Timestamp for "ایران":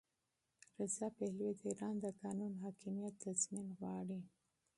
1.69-1.95